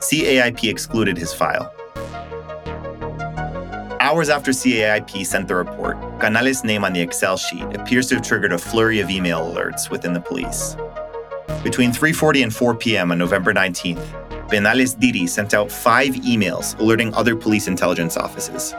CAIP 0.00 0.68
excluded 0.68 1.16
his 1.16 1.32
file. 1.32 1.72
Hours 4.00 4.28
after 4.28 4.50
CAIP 4.50 5.24
sent 5.24 5.48
the 5.48 5.54
report, 5.54 5.96
Canales' 6.18 6.64
name 6.64 6.84
on 6.84 6.92
the 6.92 7.00
Excel 7.00 7.36
sheet 7.36 7.62
appears 7.74 8.08
to 8.08 8.16
have 8.16 8.24
triggered 8.24 8.52
a 8.52 8.58
flurry 8.58 9.00
of 9.00 9.08
email 9.08 9.40
alerts 9.40 9.90
within 9.90 10.12
the 10.12 10.20
police. 10.20 10.76
Between 11.62 11.92
3:40 11.92 12.42
and 12.42 12.54
4 12.54 12.74
p.m. 12.74 13.12
on 13.12 13.18
November 13.18 13.54
19th, 13.54 14.21
Penales 14.52 14.94
Diri 15.00 15.26
sent 15.26 15.54
out 15.54 15.72
five 15.72 16.12
emails 16.12 16.78
alerting 16.78 17.14
other 17.14 17.34
police 17.34 17.68
intelligence 17.68 18.18
offices. 18.18 18.74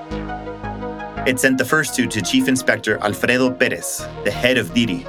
It 1.25 1.39
sent 1.39 1.57
the 1.57 1.65
first 1.65 1.95
two 1.95 2.05
to 2.05 2.21
Chief 2.21 2.47
Inspector 2.47 2.95
Alfredo 2.99 3.49
Perez, 3.49 4.07
the 4.23 4.29
head 4.29 4.59
of 4.59 4.71
Diri, 4.75 5.03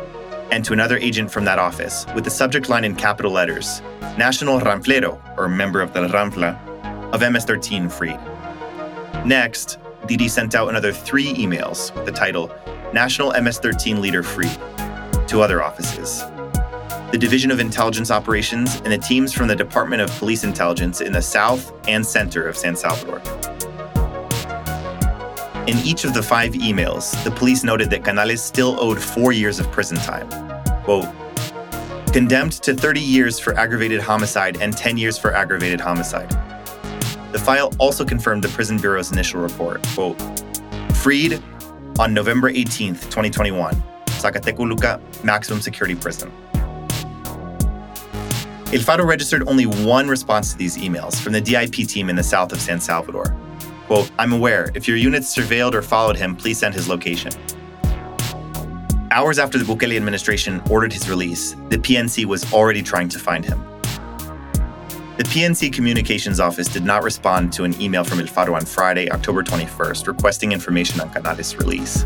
and 0.50 0.64
to 0.64 0.72
another 0.72 0.96
agent 0.96 1.30
from 1.30 1.44
that 1.44 1.58
office, 1.58 2.06
with 2.14 2.24
the 2.24 2.30
subject 2.30 2.70
line 2.70 2.84
in 2.84 2.96
capital 2.96 3.30
letters 3.30 3.82
National 4.16 4.58
Ranflero, 4.58 5.20
or 5.36 5.48
member 5.48 5.82
of 5.82 5.92
the 5.92 6.08
Ranfla, 6.08 6.56
of 7.12 7.20
MS 7.20 7.44
13 7.44 7.90
freed. 7.90 8.18
Next, 9.26 9.76
Diri 10.06 10.30
sent 10.30 10.54
out 10.54 10.70
another 10.70 10.92
three 10.94 11.34
emails 11.34 11.94
with 11.94 12.06
the 12.06 12.12
title 12.12 12.50
National 12.94 13.38
MS 13.38 13.58
13 13.58 14.00
Leader 14.00 14.22
Freed 14.22 14.58
to 15.28 15.42
other 15.42 15.62
offices 15.62 16.24
the 17.14 17.18
Division 17.18 17.52
of 17.52 17.60
Intelligence 17.60 18.10
Operations, 18.10 18.80
and 18.80 18.92
the 18.92 18.98
teams 18.98 19.32
from 19.32 19.46
the 19.46 19.54
Department 19.54 20.02
of 20.02 20.10
Police 20.18 20.42
Intelligence 20.42 21.00
in 21.00 21.12
the 21.12 21.22
south 21.22 21.72
and 21.86 22.04
center 22.04 22.48
of 22.48 22.56
San 22.56 22.74
Salvador. 22.74 23.22
In 25.68 25.78
each 25.86 26.02
of 26.02 26.12
the 26.12 26.20
five 26.20 26.54
emails, 26.54 27.22
the 27.22 27.30
police 27.30 27.62
noted 27.62 27.88
that 27.90 28.02
Canales 28.02 28.42
still 28.42 28.76
owed 28.80 29.00
four 29.00 29.30
years 29.30 29.60
of 29.60 29.70
prison 29.70 29.96
time. 29.98 30.28
Quote, 30.82 31.06
condemned 32.12 32.54
to 32.54 32.74
30 32.74 32.98
years 32.98 33.38
for 33.38 33.56
aggravated 33.56 34.00
homicide 34.00 34.60
and 34.60 34.76
10 34.76 34.98
years 34.98 35.16
for 35.16 35.32
aggravated 35.32 35.80
homicide. 35.80 36.30
The 37.30 37.38
file 37.38 37.72
also 37.78 38.04
confirmed 38.04 38.42
the 38.42 38.48
Prison 38.48 38.76
Bureau's 38.76 39.12
initial 39.12 39.40
report. 39.40 39.86
Quote, 39.94 40.20
freed 40.94 41.40
on 42.00 42.12
November 42.12 42.50
18th, 42.50 43.02
2021, 43.02 43.80
Zacatecoluca 44.06 45.00
Maximum 45.22 45.60
Security 45.60 45.94
Prison. 45.94 46.32
El 48.74 48.80
Faro 48.80 49.04
registered 49.04 49.46
only 49.46 49.66
one 49.66 50.08
response 50.08 50.50
to 50.50 50.58
these 50.58 50.76
emails 50.78 51.20
from 51.20 51.32
the 51.32 51.40
DIP 51.40 51.86
team 51.86 52.10
in 52.10 52.16
the 52.16 52.24
south 52.24 52.52
of 52.52 52.60
San 52.60 52.80
Salvador. 52.80 53.32
Quote, 53.86 54.10
I'm 54.18 54.32
aware. 54.32 54.72
If 54.74 54.88
your 54.88 54.96
units 54.96 55.32
surveilled 55.32 55.74
or 55.74 55.80
followed 55.80 56.16
him, 56.16 56.34
please 56.34 56.58
send 56.58 56.74
his 56.74 56.88
location. 56.88 57.30
Hours 59.12 59.38
after 59.38 59.58
the 59.58 59.64
Bukele 59.64 59.96
administration 59.96 60.60
ordered 60.68 60.92
his 60.92 61.08
release, 61.08 61.52
the 61.68 61.78
PNC 61.78 62.24
was 62.24 62.52
already 62.52 62.82
trying 62.82 63.08
to 63.10 63.18
find 63.20 63.44
him. 63.44 63.64
The 65.18 65.24
PNC 65.24 65.72
Communications 65.72 66.40
Office 66.40 66.66
did 66.66 66.84
not 66.84 67.04
respond 67.04 67.52
to 67.52 67.62
an 67.62 67.80
email 67.80 68.02
from 68.02 68.18
El 68.18 68.26
Faro 68.26 68.56
on 68.56 68.66
Friday, 68.66 69.08
October 69.08 69.44
21st, 69.44 70.08
requesting 70.08 70.50
information 70.50 71.00
on 71.00 71.10
Canales' 71.10 71.54
release. 71.54 72.04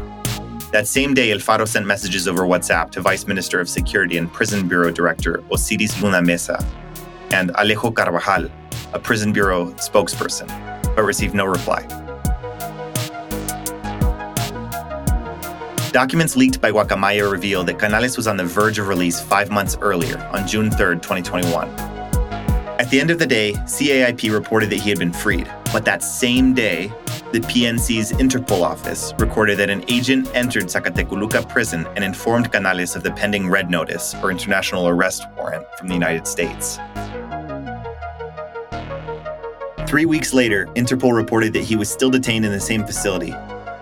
That 0.70 0.86
same 0.86 1.14
day, 1.14 1.32
El 1.32 1.38
Faro 1.38 1.64
sent 1.64 1.86
messages 1.86 2.28
over 2.28 2.42
WhatsApp 2.42 2.90
to 2.90 3.00
Vice 3.00 3.26
Minister 3.26 3.58
of 3.58 3.70
Security 3.70 4.18
and 4.18 4.30
Prison 4.30 4.68
Bureau 4.68 4.90
Director 4.90 5.42
Osiris 5.50 6.02
Luna 6.02 6.20
Mesa 6.20 6.62
and 7.30 7.50
Alejo 7.54 7.94
Carvajal, 7.94 8.50
a 8.92 8.98
Prison 8.98 9.32
Bureau 9.32 9.70
spokesperson, 9.72 10.46
but 10.94 11.04
received 11.04 11.34
no 11.34 11.46
reply. 11.46 11.86
Documents 15.90 16.36
leaked 16.36 16.60
by 16.60 16.70
Guacamaya 16.70 17.32
reveal 17.32 17.64
that 17.64 17.78
Canales 17.78 18.18
was 18.18 18.26
on 18.26 18.36
the 18.36 18.44
verge 18.44 18.78
of 18.78 18.88
release 18.88 19.18
five 19.18 19.50
months 19.50 19.78
earlier, 19.80 20.18
on 20.34 20.46
June 20.46 20.70
3, 20.70 20.96
2021. 20.96 21.66
At 22.78 22.90
the 22.90 23.00
end 23.00 23.10
of 23.10 23.18
the 23.18 23.26
day, 23.26 23.54
CAIP 23.54 24.30
reported 24.30 24.68
that 24.68 24.80
he 24.80 24.90
had 24.90 24.98
been 24.98 25.14
freed, 25.14 25.50
but 25.72 25.86
that 25.86 26.02
same 26.02 26.52
day, 26.52 26.92
the 27.30 27.40
PNC's 27.40 28.12
Interpol 28.12 28.62
office 28.62 29.12
recorded 29.18 29.58
that 29.58 29.68
an 29.68 29.84
agent 29.88 30.30
entered 30.34 30.64
Zacatecoluca 30.64 31.46
prison 31.46 31.86
and 31.94 32.02
informed 32.02 32.50
Canales 32.50 32.96
of 32.96 33.02
the 33.02 33.10
pending 33.10 33.50
red 33.50 33.70
notice 33.70 34.14
or 34.22 34.30
international 34.30 34.88
arrest 34.88 35.26
warrant 35.36 35.66
from 35.76 35.88
the 35.88 35.94
United 35.94 36.26
States. 36.26 36.78
Three 39.86 40.06
weeks 40.06 40.32
later, 40.32 40.68
Interpol 40.68 41.14
reported 41.14 41.52
that 41.52 41.64
he 41.64 41.76
was 41.76 41.90
still 41.90 42.08
detained 42.08 42.46
in 42.46 42.52
the 42.52 42.60
same 42.60 42.86
facility, 42.86 43.32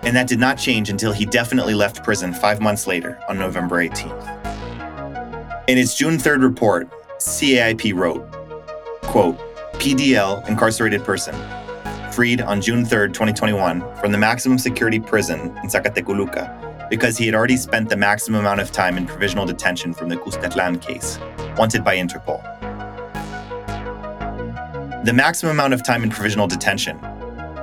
and 0.03 0.13
that 0.13 0.27
did 0.27 0.39
not 0.39 0.57
change 0.57 0.89
until 0.89 1.13
he 1.13 1.25
definitely 1.25 1.73
left 1.73 2.03
prison 2.03 2.33
five 2.33 2.59
months 2.59 2.85
later 2.85 3.17
on 3.29 3.39
November 3.39 3.77
18th. 3.77 5.67
In 5.69 5.77
its 5.77 5.97
June 5.97 6.15
3rd 6.17 6.43
report, 6.43 6.89
CAIP 7.19 7.93
wrote, 7.93 8.29
quote, 9.03 9.37
PDL, 9.75 10.45
incarcerated 10.49 11.05
person, 11.05 11.35
freed 12.17 12.41
on 12.41 12.59
June 12.59 12.83
3, 12.83 13.09
2021, 13.09 13.95
from 13.97 14.11
the 14.11 14.17
maximum 14.17 14.57
security 14.57 14.99
prison 14.99 15.39
in 15.39 15.69
Zacatecoluca 15.69 16.89
because 16.89 17.15
he 17.15 17.27
had 17.27 17.35
already 17.35 17.55
spent 17.55 17.89
the 17.89 17.95
maximum 17.95 18.39
amount 18.39 18.59
of 18.59 18.71
time 18.71 18.97
in 18.97 19.05
provisional 19.05 19.45
detention 19.45 19.93
from 19.93 20.09
the 20.09 20.17
Cuscatlan 20.17 20.81
case, 20.81 21.19
wanted 21.59 21.83
by 21.83 21.95
Interpol. 21.95 22.41
The 25.05 25.13
maximum 25.13 25.51
amount 25.51 25.75
of 25.75 25.83
time 25.83 26.01
in 26.01 26.09
provisional 26.09 26.47
detention 26.47 26.97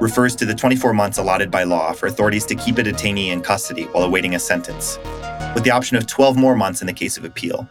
refers 0.01 0.37
to 0.37 0.45
the 0.45 0.55
24 0.55 0.95
months 0.95 1.19
allotted 1.19 1.51
by 1.51 1.65
law 1.65 1.93
for 1.93 2.07
authorities 2.07 2.47
to 2.47 2.55
keep 2.55 2.79
a 2.79 2.85
detainee 2.85 3.33
in 3.33 3.41
custody 3.41 3.87
while 3.87 4.05
awaiting 4.05 4.37
a 4.37 4.39
sentence, 4.39 5.01
with 5.57 5.65
the 5.65 5.73
option 5.73 5.97
of 5.97 6.07
12 6.07 6.37
more 6.37 6.55
months 6.55 6.81
in 6.81 6.87
the 6.87 6.93
case 6.93 7.17
of 7.17 7.25
appeal. 7.25 7.67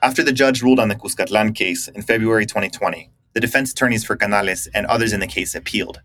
After 0.00 0.22
the 0.22 0.32
judge 0.32 0.62
ruled 0.62 0.80
on 0.80 0.88
the 0.88 0.96
Cuscatlan 0.96 1.54
case 1.54 1.86
in 1.88 2.00
February 2.00 2.46
2020, 2.46 3.10
the 3.34 3.40
defense 3.40 3.72
attorneys 3.72 4.04
for 4.04 4.16
Canales 4.16 4.68
and 4.74 4.86
others 4.86 5.12
in 5.12 5.20
the 5.20 5.26
case 5.26 5.54
appealed 5.54 6.00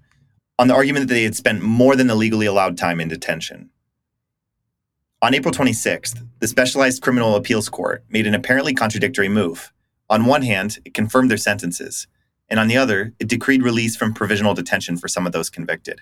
on 0.59 0.67
the 0.67 0.75
argument 0.75 1.07
that 1.07 1.13
they 1.13 1.23
had 1.23 1.35
spent 1.35 1.61
more 1.61 1.95
than 1.95 2.07
the 2.07 2.15
legally 2.15 2.45
allowed 2.45 2.77
time 2.77 3.01
in 3.01 3.07
detention. 3.07 3.69
On 5.21 5.33
April 5.33 5.53
26th, 5.53 6.25
the 6.39 6.47
Specialized 6.47 7.01
Criminal 7.01 7.35
Appeals 7.35 7.69
Court 7.69 8.03
made 8.09 8.27
an 8.27 8.35
apparently 8.35 8.73
contradictory 8.73 9.29
move. 9.29 9.71
On 10.09 10.25
one 10.25 10.43
hand, 10.43 10.79
it 10.85 10.93
confirmed 10.93 11.31
their 11.31 11.37
sentences, 11.37 12.07
and 12.49 12.59
on 12.59 12.67
the 12.67 12.77
other, 12.77 13.13
it 13.19 13.29
decreed 13.29 13.63
release 13.63 13.95
from 13.95 14.13
provisional 14.13 14.53
detention 14.53 14.97
for 14.97 15.07
some 15.07 15.25
of 15.25 15.31
those 15.31 15.49
convicted. 15.49 16.01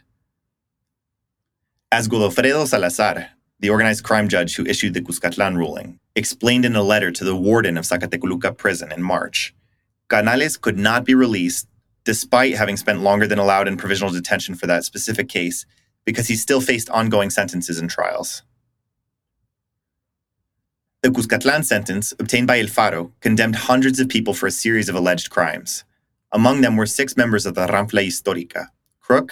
As 1.92 2.08
Godofredo 2.08 2.68
Salazar, 2.68 3.28
the 3.60 3.70
organized 3.70 4.04
crime 4.04 4.28
judge 4.28 4.56
who 4.56 4.66
issued 4.66 4.96
the 4.96 5.02
Cuscatlan 5.02 5.56
ruling, 5.56 6.00
explained 6.16 6.66
in 6.66 6.76
a 6.76 6.84
letter 6.84 7.12
to 7.12 7.24
the 7.24 7.36
warden 7.36 7.78
of 7.78 7.86
Zacatecoluca 7.86 8.58
prison 8.58 8.92
in 8.92 9.04
March, 9.04 9.54
Canales 10.12 10.58
could 10.58 10.78
not 10.78 11.06
be 11.06 11.16
released 11.16 11.68
despite 12.04 12.58
having 12.58 12.76
spent 12.76 13.00
longer 13.00 13.26
than 13.28 13.40
allowed 13.40 13.70
in 13.70 13.78
provisional 13.78 14.12
detention 14.12 14.56
for 14.56 14.68
that 14.68 14.84
specific 14.84 15.30
case 15.30 15.66
because 16.04 16.28
he 16.28 16.36
still 16.36 16.60
faced 16.60 16.90
ongoing 16.90 17.30
sentences 17.30 17.80
and 17.80 17.90
trials. 17.90 18.44
The 21.02 21.10
Cuscatlan 21.10 21.64
sentence, 21.64 22.12
obtained 22.20 22.48
by 22.48 22.60
El 22.60 22.68
Faro, 22.68 23.14
condemned 23.22 23.56
hundreds 23.56 24.02
of 24.02 24.10
people 24.10 24.34
for 24.34 24.48
a 24.48 24.52
series 24.52 24.90
of 24.90 24.96
alleged 24.96 25.30
crimes. 25.30 25.86
Among 26.34 26.60
them 26.60 26.76
were 26.76 26.86
six 26.86 27.16
members 27.16 27.46
of 27.46 27.56
the 27.56 27.66
Ranfla 27.68 28.06
Histórica 28.06 28.68
Crook, 29.00 29.32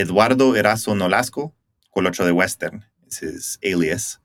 Eduardo 0.00 0.54
Erazo 0.54 0.94
Nolasco, 0.94 1.52
Colocho 1.94 2.24
de 2.24 2.34
Western 2.34 2.82
is 3.06 3.18
his 3.18 3.58
alias, 3.62 4.18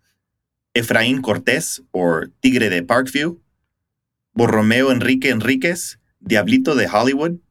Efraín 0.74 1.20
Cortés, 1.20 1.82
or 1.92 2.30
Tigre 2.42 2.70
de 2.70 2.82
Parkview, 2.82 3.38
Borromeo 4.40 4.90
Enrique 4.90 5.32
Enríquez, 5.32 5.98
Diablito 6.22 6.74
de 6.74 6.88
Hollywood, 6.88 7.42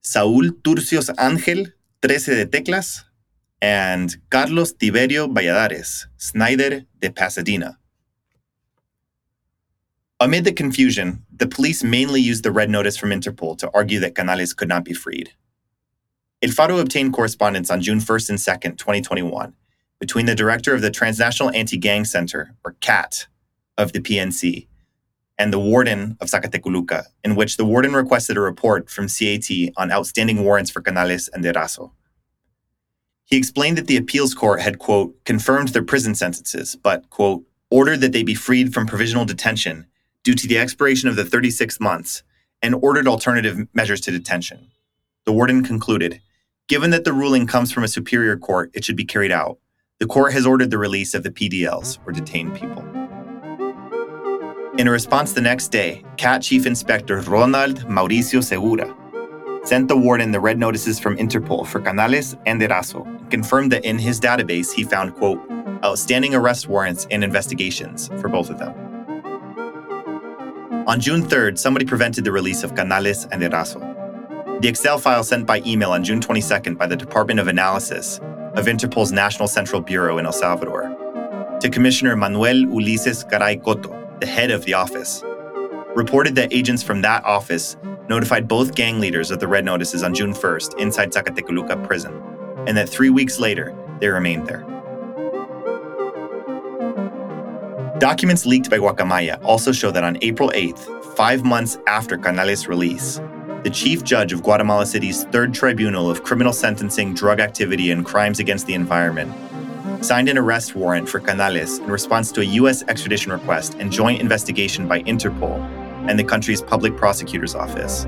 Saúl 0.00 0.62
Turcios 0.62 1.10
Ángel, 1.18 1.74
Trece 2.00 2.36
de 2.36 2.46
Teclas, 2.46 3.06
and 3.60 4.16
Carlos 4.28 4.74
Tiberio 4.74 5.26
Valladares, 5.26 6.06
Snyder 6.18 6.86
de 7.00 7.10
Pasadena. 7.10 7.80
Amid 10.20 10.44
the 10.44 10.52
confusion, 10.52 11.26
the 11.36 11.48
police 11.48 11.82
mainly 11.82 12.20
used 12.20 12.44
the 12.44 12.52
red 12.52 12.70
notice 12.70 12.96
from 12.96 13.10
Interpol 13.10 13.58
to 13.58 13.68
argue 13.74 13.98
that 13.98 14.14
Canales 14.14 14.54
could 14.54 14.68
not 14.68 14.84
be 14.84 14.94
freed. 14.94 15.32
El 16.42 16.52
Faro 16.52 16.78
obtained 16.78 17.12
correspondence 17.12 17.72
on 17.72 17.82
June 17.82 17.98
1st 17.98 18.30
and 18.30 18.38
2nd, 18.38 18.78
2021, 18.78 19.52
between 19.98 20.26
the 20.26 20.36
director 20.36 20.76
of 20.76 20.80
the 20.80 20.92
Transnational 20.92 21.50
Anti 21.50 21.76
Gang 21.76 22.04
Center, 22.04 22.54
or 22.64 22.76
CAT, 22.80 23.26
of 23.76 23.92
the 23.92 24.00
PNC, 24.00 24.68
and 25.42 25.52
the 25.52 25.58
warden 25.58 26.16
of 26.20 26.28
Zacatecoluca, 26.28 27.06
in 27.24 27.34
which 27.34 27.56
the 27.56 27.64
warden 27.64 27.94
requested 27.94 28.36
a 28.36 28.40
report 28.40 28.88
from 28.88 29.08
CAT 29.08 29.48
on 29.76 29.90
outstanding 29.90 30.44
warrants 30.44 30.70
for 30.70 30.80
Canales 30.80 31.28
and 31.32 31.44
Erazo. 31.44 31.90
He 33.24 33.38
explained 33.38 33.76
that 33.76 33.88
the 33.88 33.96
appeals 33.96 34.34
court 34.34 34.60
had, 34.60 34.78
quote, 34.78 35.16
confirmed 35.24 35.70
their 35.70 35.82
prison 35.82 36.14
sentences, 36.14 36.76
but, 36.76 37.10
quote, 37.10 37.42
ordered 37.70 38.00
that 38.02 38.12
they 38.12 38.22
be 38.22 38.36
freed 38.36 38.72
from 38.72 38.86
provisional 38.86 39.24
detention 39.24 39.86
due 40.22 40.34
to 40.34 40.46
the 40.46 40.58
expiration 40.58 41.08
of 41.08 41.16
the 41.16 41.24
36 41.24 41.80
months 41.80 42.22
and 42.62 42.76
ordered 42.76 43.08
alternative 43.08 43.66
measures 43.74 44.00
to 44.02 44.12
detention. 44.12 44.70
The 45.24 45.32
warden 45.32 45.64
concluded, 45.64 46.20
Given 46.68 46.90
that 46.90 47.02
the 47.02 47.12
ruling 47.12 47.48
comes 47.48 47.72
from 47.72 47.82
a 47.82 47.88
superior 47.88 48.36
court, 48.36 48.70
it 48.74 48.84
should 48.84 48.96
be 48.96 49.04
carried 49.04 49.32
out. 49.32 49.58
The 49.98 50.06
court 50.06 50.34
has 50.34 50.46
ordered 50.46 50.70
the 50.70 50.78
release 50.78 51.14
of 51.14 51.24
the 51.24 51.32
PDLs, 51.32 51.98
or 52.06 52.12
detained 52.12 52.54
people. 52.54 52.91
In 54.78 54.88
response 54.88 55.34
the 55.34 55.40
next 55.42 55.68
day, 55.68 56.02
CAT 56.16 56.40
Chief 56.40 56.64
Inspector 56.64 57.14
Ronald 57.22 57.80
Mauricio 57.88 58.42
Segura 58.42 58.96
sent 59.64 59.86
the 59.86 59.96
warden 59.96 60.32
the 60.32 60.40
red 60.40 60.58
notices 60.58 60.98
from 60.98 61.18
Interpol 61.18 61.66
for 61.66 61.78
Canales 61.78 62.36
and 62.46 62.58
Erazo 62.62 63.06
and 63.06 63.30
confirmed 63.30 63.70
that 63.72 63.84
in 63.84 63.98
his 63.98 64.18
database 64.18 64.72
he 64.72 64.82
found, 64.82 65.14
quote, 65.14 65.38
outstanding 65.84 66.34
arrest 66.34 66.68
warrants 66.68 67.06
and 67.10 67.22
investigations 67.22 68.08
for 68.18 68.30
both 68.30 68.48
of 68.48 68.58
them. 68.58 68.72
On 70.86 70.98
June 70.98 71.22
3rd, 71.22 71.58
somebody 71.58 71.84
prevented 71.84 72.24
the 72.24 72.32
release 72.32 72.64
of 72.64 72.74
Canales 72.74 73.26
and 73.26 73.42
Erazo. 73.42 73.80
The 74.62 74.68
Excel 74.68 74.98
file 74.98 75.22
sent 75.22 75.44
by 75.46 75.60
email 75.66 75.90
on 75.90 76.02
June 76.02 76.18
22nd 76.18 76.78
by 76.78 76.86
the 76.86 76.96
Department 76.96 77.40
of 77.40 77.46
Analysis 77.46 78.20
of 78.54 78.64
Interpol's 78.64 79.12
National 79.12 79.48
Central 79.48 79.82
Bureau 79.82 80.16
in 80.16 80.24
El 80.24 80.32
Salvador 80.32 80.96
to 81.60 81.68
Commissioner 81.68 82.16
Manuel 82.16 82.64
Ulises 82.64 83.28
Garay 83.30 83.62
Coto, 83.62 84.01
the 84.22 84.26
head 84.26 84.52
of 84.52 84.64
the 84.64 84.72
office, 84.72 85.24
reported 85.96 86.36
that 86.36 86.52
agents 86.52 86.80
from 86.80 87.02
that 87.02 87.24
office 87.24 87.76
notified 88.08 88.46
both 88.46 88.76
gang 88.76 89.00
leaders 89.00 89.32
of 89.32 89.40
the 89.40 89.48
red 89.48 89.64
notices 89.64 90.04
on 90.04 90.14
June 90.14 90.32
1st 90.32 90.78
inside 90.78 91.10
Zacatecoluca 91.10 91.84
prison, 91.84 92.22
and 92.68 92.76
that 92.76 92.88
three 92.88 93.10
weeks 93.10 93.40
later, 93.40 93.74
they 93.98 94.06
remained 94.06 94.46
there. 94.46 94.60
Documents 97.98 98.46
leaked 98.46 98.70
by 98.70 98.78
Guacamaya 98.78 99.42
also 99.42 99.72
show 99.72 99.90
that 99.90 100.04
on 100.04 100.16
April 100.22 100.52
8th, 100.54 101.16
five 101.16 101.42
months 101.44 101.78
after 101.88 102.16
Canales' 102.16 102.68
release, 102.68 103.20
the 103.64 103.70
chief 103.70 104.04
judge 104.04 104.32
of 104.32 104.44
Guatemala 104.44 104.86
City's 104.86 105.24
third 105.32 105.52
tribunal 105.52 106.08
of 106.08 106.22
criminal 106.22 106.52
sentencing, 106.52 107.12
drug 107.12 107.40
activity, 107.40 107.90
and 107.90 108.06
crimes 108.06 108.38
against 108.38 108.68
the 108.68 108.74
environment 108.74 109.34
signed 110.04 110.28
an 110.28 110.36
arrest 110.36 110.74
warrant 110.74 111.08
for 111.08 111.20
Canales 111.20 111.78
in 111.78 111.86
response 111.86 112.32
to 112.32 112.40
a 112.40 112.44
U.S. 112.44 112.82
extradition 112.88 113.32
request 113.32 113.74
and 113.78 113.90
joint 113.92 114.20
investigation 114.20 114.88
by 114.88 115.02
Interpol 115.02 115.60
and 116.08 116.18
the 116.18 116.24
country's 116.24 116.60
public 116.60 116.96
prosecutor's 116.96 117.54
office. 117.54 118.04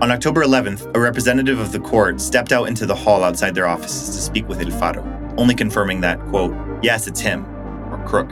On 0.00 0.12
October 0.12 0.44
11th, 0.44 0.94
a 0.94 1.00
representative 1.00 1.58
of 1.58 1.72
the 1.72 1.80
court 1.80 2.20
stepped 2.20 2.52
out 2.52 2.68
into 2.68 2.86
the 2.86 2.94
hall 2.94 3.24
outside 3.24 3.54
their 3.54 3.66
offices 3.66 4.14
to 4.14 4.22
speak 4.22 4.46
with 4.46 4.60
El 4.60 4.70
Faro, 4.70 5.02
only 5.36 5.54
confirming 5.54 6.00
that, 6.02 6.20
quote, 6.26 6.54
yes, 6.82 7.06
it's 7.06 7.20
him, 7.20 7.44
or 7.90 8.00
Crook. 8.06 8.30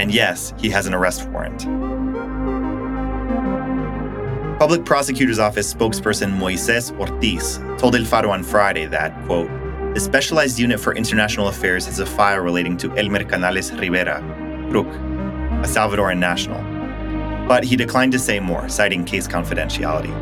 And 0.00 0.14
yes, 0.14 0.54
he 0.56 0.70
has 0.70 0.86
an 0.86 0.94
arrest 0.94 1.28
warrant. 1.28 1.64
Public 4.58 4.84
Prosecutor's 4.84 5.38
Office 5.38 5.72
spokesperson 5.72 6.36
Moises 6.36 6.96
Ortiz 6.98 7.58
told 7.78 7.94
El 7.94 8.04
Faro 8.04 8.30
on 8.30 8.42
Friday 8.42 8.86
that, 8.86 9.14
quote, 9.26 9.50
the 9.98 10.04
Specialized 10.04 10.60
Unit 10.60 10.78
for 10.78 10.94
International 10.94 11.48
Affairs 11.48 11.86
has 11.86 11.98
a 11.98 12.06
file 12.06 12.38
relating 12.38 12.76
to 12.76 12.96
Elmer 12.96 13.24
Canales 13.24 13.72
Rivera, 13.72 14.18
a 14.20 15.66
Salvadoran 15.66 16.18
national. 16.18 16.62
But 17.48 17.64
he 17.64 17.74
declined 17.74 18.12
to 18.12 18.18
say 18.20 18.38
more, 18.38 18.68
citing 18.68 19.04
case 19.04 19.26
confidentiality. 19.26 20.14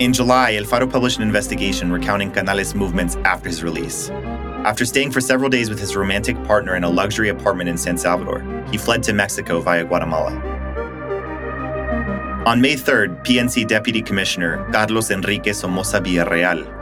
In 0.00 0.12
July, 0.12 0.54
El 0.54 0.64
Faro 0.64 0.88
published 0.88 1.18
an 1.18 1.22
investigation 1.22 1.92
recounting 1.92 2.32
Canales' 2.32 2.74
movements 2.74 3.14
after 3.24 3.48
his 3.48 3.62
release. 3.62 4.10
After 4.66 4.84
staying 4.84 5.12
for 5.12 5.20
several 5.20 5.48
days 5.48 5.70
with 5.70 5.78
his 5.78 5.94
romantic 5.94 6.34
partner 6.42 6.74
in 6.74 6.82
a 6.82 6.90
luxury 6.90 7.28
apartment 7.28 7.68
in 7.68 7.78
San 7.78 7.96
Salvador, 7.96 8.42
he 8.72 8.76
fled 8.76 9.04
to 9.04 9.12
Mexico 9.12 9.60
via 9.60 9.84
Guatemala. 9.84 10.32
On 12.44 12.60
May 12.60 12.74
3rd, 12.74 13.24
PNC 13.24 13.68
Deputy 13.68 14.02
Commissioner 14.02 14.68
Carlos 14.72 15.12
Enrique 15.12 15.52
Somoza 15.52 16.00
Villarreal, 16.00 16.79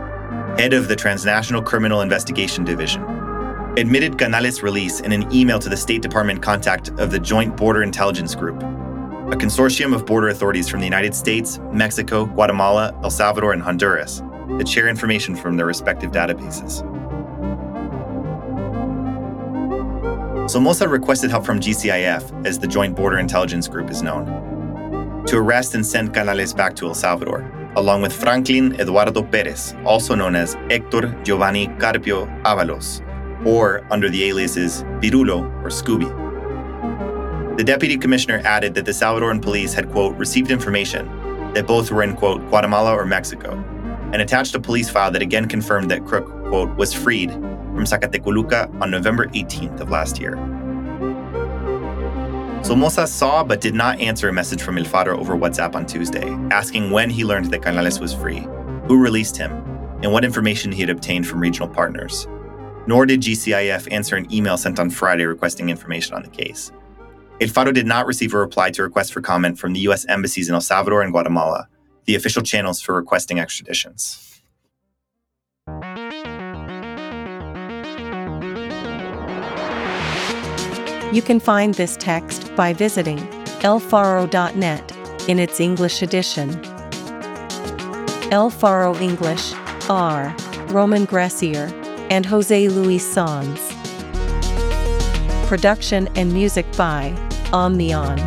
head 0.59 0.73
of 0.73 0.89
the 0.89 0.97
Transnational 0.97 1.63
Criminal 1.63 2.01
Investigation 2.01 2.65
Division, 2.65 3.05
admitted 3.79 4.19
Canales' 4.19 4.61
release 4.61 4.99
in 4.99 5.13
an 5.13 5.33
email 5.33 5.61
to 5.61 5.69
the 5.69 5.77
State 5.77 6.03
Department 6.03 6.43
contact 6.43 6.89
of 6.99 7.13
the 7.13 7.19
Joint 7.21 7.57
Border 7.57 7.85
Intelligence 7.85 8.35
Group, 8.35 8.57
a 8.57 9.37
consortium 9.37 9.95
of 9.95 10.05
border 10.05 10.31
authorities 10.31 10.69
from 10.69 10.81
the 10.81 10.87
United 10.87 11.15
States, 11.15 11.61
Mexico, 11.71 12.27
Guatemala, 12.27 12.93
El 13.05 13.11
Salvador, 13.11 13.53
and 13.53 13.63
Honduras 13.63 14.21
that 14.59 14.67
share 14.67 14.89
information 14.89 15.37
from 15.37 15.57
their 15.57 15.67
respective 15.67 16.11
databases. 16.11 16.83
Somoza 20.51 20.89
requested 20.89 21.31
help 21.31 21.47
from 21.47 21.61
GCIF, 21.61 22.45
as 22.45 22.59
the 22.59 22.67
Joint 22.67 22.97
Border 22.97 23.19
Intelligence 23.19 23.69
Group 23.69 23.91
is 23.91 24.03
known, 24.03 24.27
to 25.27 25.37
arrest 25.37 25.77
and 25.77 25.87
send 25.87 26.13
Canales 26.15 26.53
back 26.53 26.75
to 26.77 26.87
El 26.87 26.95
Salvador, 26.95 27.43
along 27.77 28.03
with 28.03 28.13
Franklin 28.13 28.79
Eduardo 28.81 29.23
Perez, 29.23 29.75
also 29.85 30.15
known 30.15 30.35
as 30.35 30.55
Hector 30.71 31.15
Giovanni 31.23 31.69
Carpio 31.79 32.27
Avalos, 32.45 33.03
or 33.47 33.87
under 33.91 34.09
the 34.09 34.25
aliases 34.25 34.83
Pirulo 35.01 35.45
or 35.63 35.69
Scooby. 35.69 36.09
The 37.57 37.65
deputy 37.65 37.97
commissioner 37.97 38.41
added 38.45 38.75
that 38.75 38.85
the 38.85 38.93
Salvadoran 38.93 39.43
police 39.43 39.75
had, 39.75 39.91
quote, 39.91 40.17
received 40.17 40.51
information 40.51 41.07
that 41.55 41.67
both 41.67 41.91
were 41.91 42.03
in, 42.03 42.15
quote, 42.15 42.41
Guatemala 42.49 42.95
or 42.95 43.05
Mexico, 43.05 43.53
and 44.13 44.23
attached 44.23 44.55
a 44.55 44.61
police 44.61 44.89
file 44.89 45.11
that 45.11 45.23
again 45.23 45.49
confirmed 45.49 45.91
that 45.91 46.05
Crook, 46.05 46.27
quote, 46.49 46.75
was 46.77 46.95
freed 46.95 47.33
from 47.33 47.85
Zacatecoluca 47.85 48.81
on 48.81 48.91
November 48.91 49.27
18th 49.29 49.81
of 49.81 49.91
last 49.91 50.21
year. 50.21 50.37
Somoza 52.63 53.07
saw 53.07 53.43
but 53.43 53.61
did 53.61 53.75
not 53.75 53.99
answer 54.01 54.29
a 54.29 54.33
message 54.33 54.61
from 54.61 54.77
El 54.77 54.85
Faro 54.85 55.19
over 55.19 55.37
WhatsApp 55.37 55.75
on 55.75 55.87
Tuesday, 55.87 56.29
asking 56.51 56.91
when 56.91 57.09
he 57.09 57.25
learned 57.25 57.51
that 57.51 57.63
Canales 57.63 57.99
was 57.99 58.13
free, 58.13 58.47
who 58.87 59.01
released 59.01 59.37
him, 59.37 59.53
and 60.03 60.13
what 60.13 60.25
information 60.25 60.71
he 60.71 60.81
had 60.81 60.91
obtained 60.91 61.27
from 61.27 61.41
regional 61.41 61.69
partners. 61.69 62.27
Nor 62.87 63.07
did 63.07 63.23
GCIF 63.23 63.91
answer 63.91 64.17
an 64.17 64.31
email 64.33 64.59
sent 64.59 64.79
on 64.79 64.91
Friday 64.91 65.25
requesting 65.25 65.71
information 65.71 66.15
on 66.15 66.23
the 66.23 66.29
case. 66.29 66.71
El 67.41 67.49
Faro 67.49 67.73
did 67.73 67.87
not 67.87 68.07
receive 68.07 68.35
a 68.35 68.39
reply 68.39 68.71
to 68.73 68.83
request 68.83 69.13
for 69.13 69.21
comment 69.21 69.59
from 69.59 69.73
the 69.73 69.81
U.S. 69.81 70.05
embassies 70.07 70.49
in 70.49 70.55
El 70.55 70.61
Salvador 70.61 71.03
and 71.03 71.13
Guatemala, 71.13 71.69
the 72.05 72.17
official 72.17 72.43
channels 72.43 72.83
for 72.83 72.95
requesting 72.95 73.39
extraditions. 73.39 74.28
You 81.11 81.23
can 81.23 81.41
find 81.41 81.73
this 81.73 81.97
text 81.97 82.55
by 82.55 82.75
visiting 82.75 83.17
elfaro.net 83.61 84.93
in 85.27 85.39
its 85.39 85.59
English 85.59 86.03
edition. 86.03 86.51
El 88.31 88.51
Faro 88.51 88.95
English, 88.97 89.55
R. 89.89 90.37
Roman 90.69 91.07
Gressier, 91.07 91.73
and 92.11 92.27
Jose 92.27 92.69
Luis 92.69 93.11
Sanz. 93.11 93.59
Production 95.49 96.09
and 96.15 96.31
music 96.31 96.71
by 96.77 97.15
Omnion. 97.53 98.19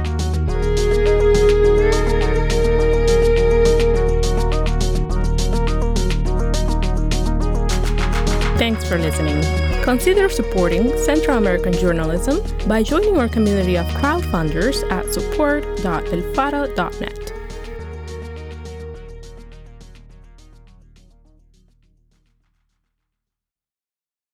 Thanks 8.57 8.83
for 8.89 8.97
listening. 8.97 9.60
Consider 9.83 10.29
supporting 10.29 10.95
Central 10.97 11.37
American 11.37 11.73
journalism 11.73 12.41
by 12.67 12.83
joining 12.83 13.17
our 13.17 13.27
community 13.27 13.77
of 13.77 13.87
crowdfunders 13.87 14.89
at 14.91 15.11
support.elfaro.net. 15.11 17.20